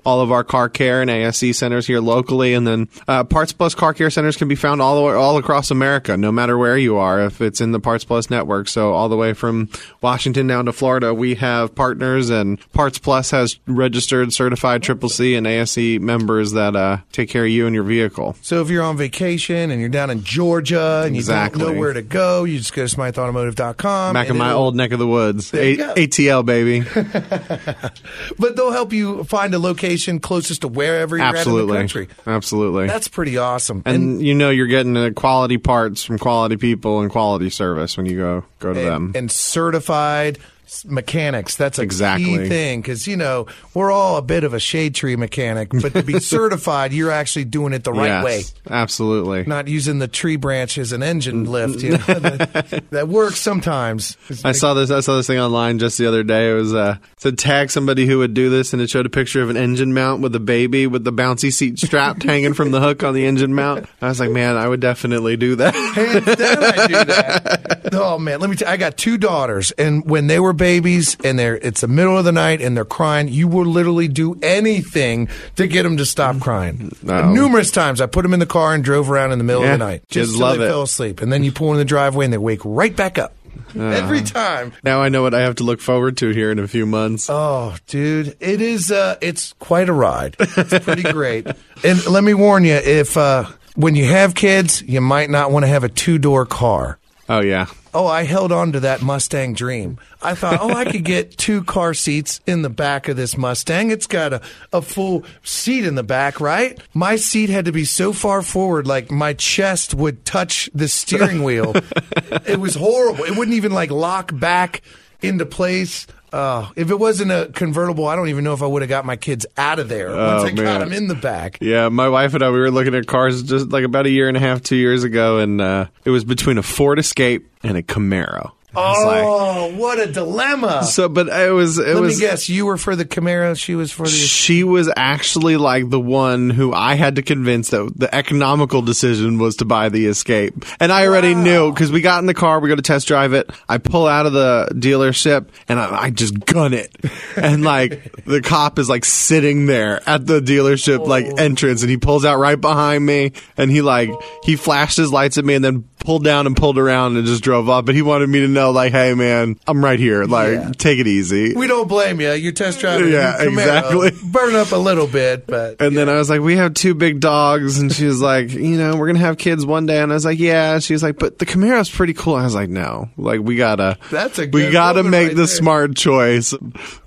all 0.08 0.22
of 0.22 0.32
our 0.32 0.46
car 0.46 0.70
care 0.70 1.02
and 1.02 1.10
ASC 1.10 1.54
centers 1.54 1.86
here 1.86 2.00
locally, 2.00 2.54
and 2.54 2.66
then 2.66 2.88
uh, 3.10 3.26
Parts 3.26 3.52
Plus 3.52 3.76
car 3.76 3.94
care 3.94 4.10
centers 4.10 4.38
can 4.38 4.48
be 4.48 4.56
found 4.56 4.82
all 4.82 4.96
the 4.96 5.02
way, 5.02 5.14
all 5.14 5.36
across 5.36 5.70
America, 5.70 6.16
no 6.16 6.32
matter 6.32 6.58
where 6.58 6.78
you 6.78 6.96
are, 6.96 7.20
if 7.26 7.42
it's 7.42 7.60
in 7.60 7.74
the 7.74 7.80
Parts 7.82 8.06
Plus 8.06 8.30
network. 8.30 8.70
So 8.70 8.94
all 8.94 9.10
the 9.10 9.18
way 9.18 9.34
from 9.34 9.68
Washington 10.02 10.48
down 10.48 10.64
to 10.68 10.72
Florida, 10.72 11.14
we 11.14 11.36
have 11.36 11.76
partners, 11.76 12.30
and 12.30 12.58
Parts 12.72 12.98
Plus 13.00 13.32
has 13.32 13.60
registered, 13.68 14.32
certified 14.32 14.82
Triple 14.82 15.10
C 15.10 15.36
and 15.36 15.46
ASC 15.46 16.00
members 16.00 16.54
that 16.54 16.78
uh, 16.78 17.00
take 17.12 17.30
care 17.30 17.44
of 17.44 17.50
you 17.50 17.66
and 17.66 17.76
your 17.76 17.84
vehicle. 17.84 18.38
So 18.42 18.62
if 18.62 18.70
you're 18.70 18.84
on 18.84 18.96
vacation 18.96 19.72
and 19.72 19.82
you're 19.82 19.90
down 19.90 20.10
in 20.10 20.24
Georgia 20.24 21.04
and 21.06 21.18
you 21.18 21.24
don't 21.24 21.58
know 21.58 21.74
where 21.74 21.92
to 21.92 22.02
go, 22.02 22.46
you 22.46 22.60
just 22.60 22.74
go 22.74 22.88
to 22.88 22.96
smythautomotive.com. 22.96 24.14
Back 24.14 24.30
in 24.30 24.38
my 24.38 24.54
old 24.54 24.74
neck 24.74 24.94
of 24.94 25.00
the 25.00 25.08
woods, 25.08 25.54
A- 25.54 25.76
ATL 25.76 26.46
baby. 26.46 26.86
But 28.40 28.56
they'll 28.56 28.72
help 28.72 28.94
you 28.94 29.24
find 29.24 29.54
a 29.54 29.60
location 29.60 29.97
closest 30.22 30.62
to 30.62 30.68
wherever 30.68 31.18
you're 31.18 31.26
at 31.26 31.30
in 31.30 31.34
the 31.36 31.40
Absolutely, 31.40 31.78
country. 31.78 32.08
absolutely. 32.26 32.88
That's 32.88 33.08
pretty 33.08 33.38
awesome. 33.38 33.82
and 33.86 34.22
you 34.22 34.34
know 34.34 34.50
you're 34.50 34.68
getting 34.68 34.96
uh, 34.98 35.12
quality 35.16 35.58
parts 35.58 36.04
from 36.04 36.18
quality 36.18 36.58
people 36.58 37.02
and 37.02 37.10
quality 37.12 37.50
service 37.50 37.98
when 37.98 38.06
you 38.06 38.18
go 38.18 38.44
go 38.60 38.74
to 38.74 38.80
them. 38.80 39.06
and, 39.08 39.16
and 39.16 39.32
certified 39.32 40.38
mechanics. 40.86 41.56
That's 41.56 41.80
a 41.80 41.82
Exactly. 41.82 42.26
key 42.26 42.50
thing 42.50 42.82
because 42.82 43.08
you 43.08 43.18
know 43.18 43.48
we're 43.74 43.92
all 43.92 44.18
a 44.18 44.22
bit 44.22 44.44
of 44.44 44.54
a 44.54 44.60
shade 44.60 44.96
tree 44.96 45.16
mechanic, 45.16 45.70
but 45.82 45.94
to 45.94 46.04
be 46.04 46.20
certified, 46.20 46.94
you're 46.94 47.12
actually 47.12 47.46
doing 47.46 47.74
it 47.74 47.84
the 47.84 47.94
right 47.94 48.08
yes, 48.08 48.24
way. 48.26 48.42
absolutely. 48.70 49.44
Not 49.46 49.68
using 49.68 50.00
the 50.00 50.08
tree 50.08 50.36
branch 50.36 50.78
as 50.78 50.92
an 50.92 51.04
engine 51.04 51.46
lift. 51.46 51.82
You 51.82 51.92
know? 51.92 51.98
that, 51.98 52.84
that 52.92 53.08
works 53.08 53.40
sometimes. 53.40 54.18
I 54.44 54.52
saw 54.52 54.74
this. 54.74 54.92
I 54.92 55.00
saw 55.00 55.18
this 55.18 55.28
thing 55.28 55.40
online 55.40 55.80
just 55.80 55.98
the 55.98 56.08
other 56.08 56.24
day. 56.24 56.52
It 56.52 56.54
was 56.54 56.74
uh, 56.74 56.98
it 57.14 57.22
said 57.22 57.38
tag 57.38 57.72
somebody 57.72 58.06
who 58.06 58.20
would 58.20 58.34
do 58.34 58.50
this, 58.50 58.74
and 58.74 58.82
it 58.82 58.90
showed 58.90 59.06
a 59.06 59.10
picture 59.10 59.42
of 59.42 59.50
an 59.50 59.58
engine 59.58 59.94
mount 59.94 60.22
with 60.22 60.36
a 60.36 60.40
baby 60.40 60.88
with 60.88 61.04
the 61.04 61.14
bouncy 61.14 61.52
seat 61.52 61.80
strapped 61.80 62.24
hanging 62.24 62.54
from 62.54 62.72
the 62.72 62.80
hook 62.82 63.04
on 63.04 63.14
the 63.14 63.26
engine 63.26 63.54
mount. 63.56 63.86
I 64.02 64.08
was 64.10 64.20
like, 64.20 64.32
man, 64.32 64.58
I 64.58 64.68
would 64.68 64.80
definitely 64.82 65.38
do 65.38 65.56
that. 65.56 65.74
Hands 65.74 66.26
down, 66.26 66.64
I 66.64 66.88
do 66.88 66.94
that. 67.06 67.84
Oh 67.94 68.20
man, 68.20 68.42
let 68.42 68.50
me 68.50 68.58
you, 68.60 68.68
I 68.68 68.76
got 68.78 68.98
two 68.98 69.18
daughters, 69.18 69.72
and 69.72 70.08
when 70.10 70.28
they 70.28 70.40
were 70.40 70.54
babies, 70.58 71.16
and 71.24 71.38
they're 71.40 71.56
it's 71.58 71.82
the 71.82 71.88
middle 71.88 72.18
of 72.18 72.26
the 72.26 72.32
night, 72.32 72.62
and 72.62 72.76
they're 72.76 72.84
crying, 72.86 73.28
you 73.30 73.48
will 73.48 73.66
literally 73.66 74.08
do 74.08 74.38
anything 74.42 75.30
to 75.56 75.68
get 75.68 75.84
them 75.84 75.98
to 75.98 76.06
stop 76.06 76.40
crying. 76.40 76.92
No. 77.04 77.32
Numerous 77.32 77.72
times, 77.72 78.02
I 78.02 78.06
put 78.08 78.24
them 78.24 78.34
in 78.34 78.40
the 78.40 78.46
car 78.46 78.74
and 78.74 78.84
drove 78.84 79.10
around 79.10 79.32
in 79.32 79.38
the 79.38 79.44
middle 79.44 79.64
Yeah, 79.64 79.74
of 79.74 79.80
the 79.80 79.86
night, 79.86 80.04
just 80.10 80.36
love 80.36 80.58
they 80.58 80.66
it. 80.66 80.68
fell 80.68 80.82
asleep, 80.84 81.22
and 81.22 81.32
then 81.32 81.44
you 81.44 81.52
pull 81.52 81.72
in 81.72 81.78
the 81.78 81.86
driveway, 81.86 82.26
and 82.26 82.34
they 82.34 82.38
wake 82.38 82.62
right 82.66 82.96
back 82.96 83.18
up 83.18 83.34
every 83.76 84.22
time. 84.22 84.74
now 84.84 85.02
I 85.02 85.10
know 85.10 85.22
what 85.22 85.34
I 85.34 85.42
have 85.42 85.56
to 85.56 85.64
look 85.64 85.82
forward 85.82 86.18
to 86.18 86.30
here 86.30 86.52
in 86.52 86.58
a 86.60 86.68
few 86.68 86.86
months. 86.86 87.28
Oh, 87.30 87.76
dude, 87.88 88.36
it 88.40 88.62
is. 88.62 88.92
Uh, 88.92 89.18
it's 89.22 89.54
quite 89.54 89.88
a 89.90 89.94
ride. 89.94 90.36
It's 90.40 90.84
pretty 90.84 91.04
great. 91.12 91.48
And 91.84 92.06
let 92.08 92.24
me 92.24 92.34
warn 92.34 92.64
you, 92.64 92.74
if 92.74 93.18
uh, 93.18 93.46
when 93.76 93.96
you 93.96 94.06
have 94.06 94.34
kids, 94.36 94.82
you 94.82 95.02
might 95.02 95.30
not 95.30 95.52
want 95.52 95.64
to 95.64 95.68
have 95.68 95.84
a 95.84 95.90
two 95.90 96.18
door 96.18 96.46
car. 96.46 96.98
Oh 97.30 97.42
yeah, 97.42 97.68
Oh, 97.98 98.06
I 98.06 98.26
held 98.26 98.52
on 98.52 98.74
to 98.74 98.80
that 98.82 99.02
Mustang 99.02 99.56
dream. 99.56 99.98
I 100.22 100.36
thought, 100.36 100.60
oh, 100.62 100.70
I 100.70 100.86
could 100.86 101.04
get 101.04 101.32
two 101.38 101.64
car 101.64 101.96
seats 101.96 102.42
in 102.46 102.62
the 102.62 102.70
back 102.70 103.08
of 103.08 103.18
this 103.18 103.36
Mustang. 103.36 103.90
It's 103.90 104.06
got 104.06 104.34
a, 104.34 104.42
a 104.72 104.84
full 104.84 105.26
seat 105.42 105.84
in 105.84 105.96
the 105.96 106.04
back, 106.04 106.40
right? 106.40 106.80
My 106.94 107.16
seat 107.16 107.50
had 107.50 107.66
to 107.66 107.72
be 107.72 107.86
so 107.86 108.14
far 108.14 108.44
forward, 108.44 108.86
like 108.86 109.10
my 109.10 109.34
chest 109.34 109.96
would 109.96 110.26
touch 110.26 110.70
the 110.76 110.88
steering 110.88 111.42
wheel. 111.42 111.74
it 112.46 112.60
was 112.60 112.76
horrible. 112.76 113.24
It 113.24 113.36
wouldn't 113.36 113.58
even 113.58 113.72
like 113.72 113.90
lock 113.90 114.30
back 114.40 114.84
into 115.22 115.46
place. 115.46 116.08
Uh, 116.34 116.70
if 116.76 116.92
it 116.92 117.00
wasn't 117.00 117.32
a 117.32 117.50
convertible, 117.54 118.06
I 118.06 118.16
don't 118.18 118.28
even 118.28 118.44
know 118.44 118.54
if 118.54 118.62
I 118.62 118.66
would 118.66 118.82
have 118.82 118.90
got 118.90 119.06
my 119.06 119.16
kids 119.16 119.46
out 119.56 119.80
of 119.80 119.88
there 119.88 120.08
once 120.10 120.44
Oh, 120.44 120.46
I 120.48 120.52
got 120.52 120.80
them 120.80 120.92
in 120.92 121.08
the 121.08 121.16
back. 121.16 121.58
Yeah, 121.62 121.88
my 121.88 122.10
wife 122.10 122.34
and 122.34 122.44
I 122.44 122.50
we 122.52 122.60
were 122.60 122.70
looking 122.70 122.96
at 122.96 123.08
cars 123.08 123.44
just 123.44 123.70
like 123.70 123.86
about 123.86 124.06
a 124.06 124.10
year 124.10 124.28
and 124.28 124.36
a 124.36 124.40
half, 124.42 124.62
two 124.62 124.76
years 124.76 125.06
ago, 125.06 125.40
and 125.40 125.62
uh, 125.62 125.86
it 126.04 126.10
was 126.10 126.26
between 126.26 126.58
a 126.58 126.64
Ford 126.64 127.00
Escape 127.00 127.50
and 127.64 127.78
a 127.78 127.82
Camaro. 127.82 128.52
Was 128.74 129.06
like- 129.06 129.24
Oh, 129.26 129.76
what 129.78 130.00
a 130.00 130.12
dilemma! 130.12 130.84
So, 130.84 131.08
but 131.08 131.30
it 131.30 131.52
was 131.52 131.80
it 131.80 131.88
Let 131.88 132.02
was 132.02 132.20
me 132.20 132.28
guess. 132.28 132.50
You 132.50 132.66
were 132.66 132.78
for 132.78 132.96
the 132.96 133.06
Camaro. 133.06 133.58
She 133.58 133.76
was 133.76 133.92
for 133.92 134.04
the. 134.04 134.10
she 134.12 134.64
was 134.64 134.92
actually 134.96 135.58
like 135.58 135.90
the 135.90 136.00
one 136.00 136.50
who 136.50 136.74
I 136.74 136.96
had 136.96 137.16
to 137.16 137.22
convince 137.22 137.70
that 137.70 137.94
the 137.96 138.14
economical 138.14 138.82
decision 138.82 139.38
was 139.40 139.58
to 139.58 139.66
buy 139.66 139.90
the 139.90 140.06
Escape. 140.08 140.66
And 140.80 140.92
I 140.92 141.08
already 141.08 141.34
knew 141.34 141.72
because 141.72 141.92
we 141.92 142.02
got 142.02 142.20
in 142.20 142.26
the 142.26 142.34
car, 142.34 142.60
we 142.60 142.68
go 142.70 142.76
to 142.76 142.82
test 142.82 143.08
drive 143.08 143.34
it. 143.34 143.50
I 143.70 143.78
pull 143.78 144.06
out 144.06 144.26
of 144.26 144.34
the 144.34 144.70
dealership 144.74 145.48
and 145.70 145.80
I, 145.80 146.04
I 146.04 146.10
just 146.10 146.38
gun 146.46 146.74
it. 146.74 146.94
And 147.36 147.64
like 147.64 148.14
the 148.26 148.42
cop 148.42 148.80
is 148.80 148.90
like 148.90 149.06
sitting 149.06 149.66
there 149.66 150.02
at 150.08 150.26
the 150.26 150.42
dealership 150.42 151.08
like 151.08 151.26
oh. 151.26 151.36
entrance 151.38 151.82
and 151.82 151.90
he 151.90 151.98
pulls 151.98 152.26
out 152.26 152.38
right 152.38 152.60
behind 152.60 153.06
me 153.06 153.32
and 153.56 153.72
he 153.72 153.82
like, 153.82 154.10
he 154.44 154.56
flashed 154.56 154.98
his 154.98 155.12
lights 155.12 155.38
at 155.38 155.46
me 155.46 155.54
and 155.54 155.64
then 155.64 155.86
pulled 156.00 156.24
down 156.24 156.48
and 156.48 156.56
pulled 156.56 156.78
around 156.78 157.18
and 157.18 157.26
just 157.26 157.44
drove 157.44 157.70
off. 157.70 157.86
But 157.86 157.96
he 157.96 158.02
wanted 158.02 158.30
me 158.30 158.40
to 158.42 158.48
know 158.48 158.72
like, 158.72 158.92
hey 158.92 159.14
man, 159.14 159.60
I'm 159.68 159.84
right 159.84 160.00
here. 160.00 160.24
Like, 160.26 160.52
Yeah. 160.54 160.72
take 160.78 161.00
it 161.00 161.08
easy. 161.08 161.54
We 161.54 161.68
don't 161.68 161.88
blame 161.88 162.22
you. 162.22 162.32
You 162.34 162.52
test 162.52 162.80
drive. 162.80 163.02
a 163.02 163.10
Yeah, 163.10 163.38
Camaro. 163.40 163.46
Uh, 163.48 163.50
exactly. 163.50 164.12
Burn 164.32 164.56
up 164.56 164.72
a 164.72 164.78
little 164.78 165.08
bit, 165.08 165.48
but 165.48 165.82
And 165.82 165.98
then 165.98 166.08
I 166.10 166.16
was 166.16 166.30
like, 166.30 166.42
we 166.42 166.56
have 166.58 166.74
two 166.74 166.94
big 166.94 167.20
dogs. 167.20 167.80
And 167.80 167.92
she 167.92 168.06
was 168.06 168.22
like, 168.22 168.52
you 168.52 168.78
know, 168.78 168.92
we're 168.96 169.08
going 169.08 169.16
to 169.18 169.22
have 169.26 169.38
kids 169.38 169.66
one 169.66 169.86
day. 169.86 170.02
And 170.02 170.12
I 170.12 170.16
was 170.16 170.26
like, 170.26 170.40
yeah. 170.40 170.80
She 170.80 170.94
was 170.94 171.04
like, 171.04 171.18
but 171.20 171.40
the 171.40 171.46
Camaro's 171.46 171.90
pretty 171.90 172.14
cool. 172.14 172.36
I 172.36 172.44
was 172.44 172.56
like, 172.56 172.70
no, 172.70 173.10
like 173.18 173.42
we 173.42 173.56
gotta, 173.56 173.98
That's 174.12 174.40
a 174.40 174.48
we 174.48 174.70
gotta 174.72 175.04
make 175.04 175.28
right 175.28 175.36
the 175.36 175.36
there. 175.36 175.48
smart 175.48 175.96
choice. 175.96 176.54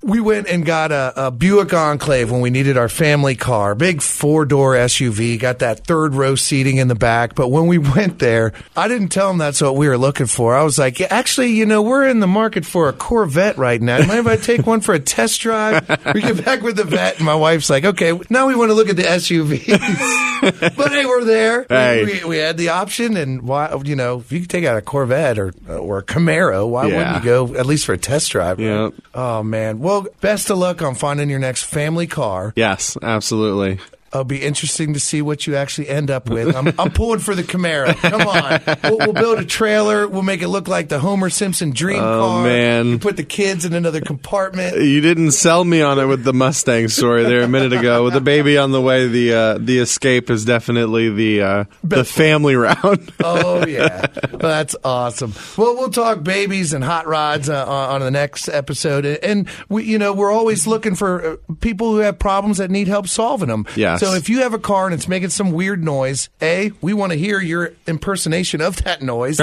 we 0.02 0.20
went 0.20 0.49
and 0.49 0.64
got 0.66 0.92
a, 0.92 1.26
a 1.26 1.30
Buick 1.30 1.73
Enclave 1.73 2.30
when 2.30 2.40
we 2.40 2.50
needed 2.50 2.76
our 2.76 2.88
family 2.88 3.35
car, 3.37 3.75
big 3.75 4.02
four 4.02 4.44
door 4.44 4.75
SUV, 4.75 5.38
got 5.38 5.61
that 5.61 5.87
third 5.87 6.14
row 6.14 6.35
seating 6.35 6.76
in 6.78 6.88
the 6.88 6.94
back. 6.94 7.35
But 7.35 7.49
when 7.49 7.66
we 7.66 7.78
went 7.97 8.18
there, 8.18 8.52
I 8.81 8.89
didn't 8.89 9.09
tell 9.11 9.29
them 9.29 9.39
that's 9.39 9.61
what 9.61 9.77
we 9.77 9.87
were 9.89 9.99
looking 9.99 10.27
for. 10.27 10.55
I 10.57 10.63
was 10.63 10.79
like, 10.79 11.01
actually, 11.01 11.53
you 11.53 11.67
know, 11.67 11.83
we're 11.83 12.09
in 12.09 12.21
the 12.21 12.27
market 12.27 12.65
for 12.65 12.89
a 12.89 12.93
Corvette 12.93 13.59
right 13.59 13.81
now. 13.81 13.99
Mind 13.99 14.21
if 14.21 14.27
I 14.27 14.37
take 14.37 14.67
one 14.67 14.81
for 14.81 14.95
a 14.95 14.99
test 14.99 15.41
drive? 15.41 15.89
We 16.15 16.23
get 16.23 16.45
back 16.45 16.63
with 16.63 16.77
the 16.77 16.85
vet, 16.85 17.17
and 17.19 17.27
my 17.27 17.35
wife's 17.35 17.69
like, 17.71 17.85
okay, 17.85 18.19
now 18.31 18.47
we 18.49 18.55
want 18.55 18.71
to 18.71 18.75
look 18.75 18.89
at 18.89 18.97
the 18.97 19.03
SUV. 19.03 19.67
but 20.77 20.93
hey, 20.93 21.05
we're 21.07 21.25
there. 21.25 21.67
Hey. 21.69 22.05
We, 22.05 22.25
we 22.29 22.37
had 22.39 22.57
the 22.57 22.71
option, 22.71 23.17
and 23.17 23.43
why, 23.43 23.75
you 23.85 23.97
know, 23.97 24.21
if 24.21 24.33
you 24.33 24.41
could 24.41 24.51
take 24.51 24.65
out 24.65 24.77
a 24.77 24.83
Corvette 24.83 25.39
or 25.39 25.53
or 25.69 25.99
a 25.99 26.03
Camaro, 26.03 26.69
why 26.69 26.87
Yeah. 26.87 26.97
wouldn't 26.97 27.17
you 27.25 27.31
go 27.31 27.55
at 27.59 27.67
least 27.67 27.85
for 27.87 27.93
a 27.93 27.99
test 27.99 28.31
drive? 28.31 28.59
right? 28.59 28.65
Yeah. 28.65 28.91
Oh 29.15 29.43
man. 29.43 29.81
Well, 29.81 30.07
best 30.21 30.51
of 30.51 30.59
luck 30.59 30.83
on 30.83 30.95
finding 30.95 31.29
your 31.31 31.39
next 31.39 31.65
family 31.65 32.07
car. 32.07 32.53
Yes, 32.57 32.97
absolutely. 33.03 33.79
It'll 34.12 34.25
be 34.25 34.43
interesting 34.43 34.95
to 34.95 35.00
see 35.00 35.23
what 35.23 35.47
you 35.47 35.55
actually 35.55 35.88
end 35.88 36.11
up 36.11 36.29
with. 36.29 36.57
I'm, 36.57 36.69
I'm 36.81 36.90
pulling 36.90 37.21
for 37.21 37.37
the 37.37 37.45
Camaro. 37.45 37.95
Come 37.97 38.23
on. 38.23 38.61
We'll, 38.83 38.99
we'll 38.99 39.12
build 39.12 39.38
a 39.38 39.45
trailer. 39.45 40.09
We'll 40.09 40.23
make 40.23 40.43
it 40.43 40.49
look 40.49 40.67
like 40.67 40.88
the 40.88 40.99
Homer 40.99 41.31
Simpson 41.31 41.71
dream 41.71 42.00
Oh, 42.02 42.19
car. 42.29 42.43
man. 42.45 42.87
You 42.88 42.99
put 42.99 43.17
the 43.17 43.23
kids 43.23 43.64
in 43.64 43.73
another 43.73 44.00
compartment. 44.00 44.76
You 44.83 45.00
didn't 45.00 45.31
sell 45.31 45.62
me 45.64 45.81
on 45.81 46.00
it 46.00 46.07
with 46.07 46.25
the 46.25 46.33
Mustang 46.33 46.88
story 46.88 47.23
there 47.23 47.43
a 47.43 47.49
minute 47.49 47.73
ago. 47.73 48.02
With 48.02 48.14
the 48.14 48.21
baby 48.21 48.59
on 48.59 48.73
the 48.73 48.81
way, 48.81 49.07
the 49.07 49.33
uh, 49.33 49.59
the 49.61 49.79
escape 49.79 50.29
is 50.29 50.45
definitely 50.45 51.11
the 51.11 51.43
uh, 51.43 51.64
the 51.85 52.05
family 52.05 52.57
round. 52.57 53.12
Oh 53.23 53.64
yeah, 53.67 54.07
that's 54.33 54.75
awesome. 54.83 55.35
Well, 55.57 55.76
we'll 55.76 55.90
talk 55.90 56.25
babies 56.25 56.73
and 56.73 56.83
hot 56.83 57.07
rods 57.07 57.49
uh, 57.49 57.64
on 57.67 58.00
the 58.00 58.11
next 58.11 58.49
episode, 58.49 59.05
and 59.07 59.49
we, 59.69 59.85
you 59.85 59.99
know, 59.99 60.12
we're 60.12 60.33
always 60.33 60.67
looking 60.67 60.95
for 60.97 61.25
uh, 61.25 61.37
people 61.61 61.93
who 61.93 61.99
have 61.99 62.19
problems 62.19 62.59
that 62.59 62.71
need 62.71 62.88
help 62.88 63.07
solving 63.07 63.49
them. 63.49 63.67
Yes. 64.00 64.11
So 64.11 64.14
if 64.14 64.28
you 64.28 64.42
have 64.42 64.54
a 64.54 64.59
car 64.59 64.87
and 64.87 64.95
it's 64.95 65.09
making 65.09 65.30
some 65.30 65.52
weird 65.52 65.83
noise, 65.83 66.28
a 66.40 66.73
we 66.80 66.95
want 66.95 67.12
to 67.12 67.19
hear 67.19 67.40
your 67.40 67.73
impersonation 67.87 68.61
of 68.61 68.83
that 68.85 69.02
noise. 69.02 69.38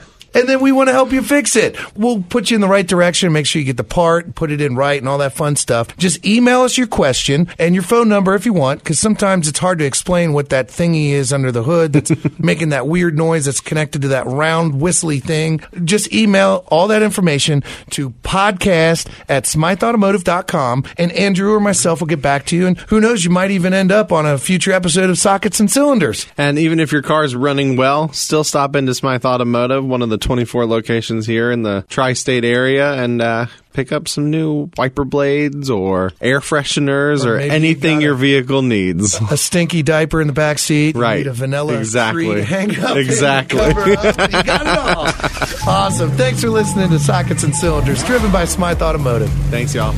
and 0.34 0.48
then 0.48 0.60
we 0.60 0.72
want 0.72 0.88
to 0.88 0.92
help 0.92 1.12
you 1.12 1.22
fix 1.22 1.56
it. 1.56 1.76
We'll 1.96 2.22
put 2.22 2.50
you 2.50 2.54
in 2.56 2.60
the 2.60 2.68
right 2.68 2.86
direction, 2.86 3.32
make 3.32 3.46
sure 3.46 3.60
you 3.60 3.66
get 3.66 3.76
the 3.76 3.84
part, 3.84 4.34
put 4.34 4.50
it 4.50 4.60
in 4.60 4.76
right, 4.76 5.00
and 5.00 5.08
all 5.08 5.18
that 5.18 5.32
fun 5.32 5.56
stuff. 5.56 5.96
Just 5.96 6.24
email 6.26 6.62
us 6.62 6.78
your 6.78 6.86
question 6.86 7.48
and 7.58 7.74
your 7.74 7.82
phone 7.82 8.08
number 8.08 8.34
if 8.34 8.46
you 8.46 8.52
want, 8.52 8.80
because 8.80 8.98
sometimes 8.98 9.48
it's 9.48 9.58
hard 9.58 9.78
to 9.78 9.84
explain 9.84 10.32
what 10.32 10.50
that 10.50 10.68
thingy 10.68 11.10
is 11.10 11.32
under 11.32 11.52
the 11.52 11.62
hood 11.62 11.92
that's 11.92 12.12
making 12.38 12.70
that 12.70 12.86
weird 12.86 13.16
noise 13.16 13.46
that's 13.46 13.60
connected 13.60 14.02
to 14.02 14.08
that 14.08 14.26
round 14.26 14.80
whistly 14.80 15.20
thing. 15.20 15.60
Just 15.84 16.12
email 16.12 16.64
all 16.68 16.88
that 16.88 17.02
information 17.02 17.62
to 17.90 18.10
podcast 18.22 19.08
at 19.28 19.44
smythautomotive.com, 19.44 20.84
and 20.96 21.12
Andrew 21.12 21.52
or 21.52 21.60
myself 21.60 22.00
will 22.00 22.06
get 22.06 22.22
back 22.22 22.46
to 22.46 22.56
you. 22.56 22.66
And 22.66 22.78
who 22.78 23.00
knows, 23.00 23.24
you 23.24 23.30
might 23.30 23.50
even 23.50 23.72
end 23.72 23.92
up 23.92 24.12
on 24.12 24.26
a 24.26 24.38
future 24.38 24.72
episode 24.72 25.10
of 25.10 25.18
Sockets 25.18 25.60
and 25.60 25.70
Cylinders. 25.70 26.26
And 26.38 26.58
even 26.58 26.80
if 26.80 26.92
your 26.92 27.02
car's 27.02 27.34
running 27.34 27.76
well, 27.76 28.12
still 28.12 28.44
stop 28.44 28.76
into 28.76 28.94
Smyth 28.94 29.24
Automotive, 29.24 29.84
one 29.84 30.02
of 30.02 30.08
the 30.08 30.19
24 30.20 30.66
locations 30.66 31.26
here 31.26 31.50
in 31.50 31.62
the 31.62 31.84
tri-state 31.88 32.44
area, 32.44 32.92
and 33.02 33.20
uh, 33.22 33.46
pick 33.72 33.92
up 33.92 34.06
some 34.08 34.30
new 34.30 34.70
wiper 34.76 35.04
blades 35.04 35.70
or 35.70 36.12
air 36.20 36.40
fresheners 36.40 37.24
Or 37.24 37.34
or, 37.34 37.36
maybe 37.38 37.48
you 37.48 37.54
anything 37.54 38.00
your 38.00 38.14
vehicle 38.14 38.62
needs. 38.62 39.20
a 39.30 39.36
stinky 39.36 39.82
diaper 39.82 40.20
in 40.20 40.26
the 40.26 40.32
back 40.32 40.58
seat. 40.58 40.96
Right. 40.96 41.18
need 41.18 41.26
a 41.28 41.32
vanilla 41.32 41.78
Exactly. 41.78 42.42
hang 42.42 42.78
up. 42.78 42.96
Exactly. 42.96 43.58
cover 43.58 43.80
up. 43.92 44.18
You 44.32 44.42
got 44.42 44.62
it 44.62 44.78
all. 45.66 45.68
awesome. 45.72 46.10
Thanks 46.12 46.40
for 46.40 46.50
listening 46.50 46.90
to 46.90 46.98
Sockets 46.98 47.42
and 47.44 47.54
Cylinders, 47.54 48.02
driven 48.04 48.30
by 48.32 48.44
Smyth 48.44 48.82
Automotive. 48.82 49.30
Thanks, 49.50 49.74
y'all. 49.74 49.94